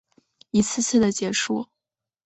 [0.49, 1.67] 一次次的结束